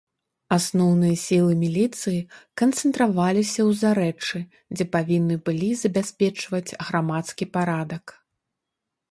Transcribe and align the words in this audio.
Асноўныя 0.55 1.15
сілы 1.23 1.51
міліцыі 1.63 2.21
канцэнтраваліся 2.61 3.61
ў 3.69 3.77
зарэччы, 3.83 4.37
дзе 4.77 4.85
павінны 4.97 5.35
былі 5.51 5.69
забяспечваць 5.83 6.65
грамадскі 6.91 7.45
парадак. 7.61 8.05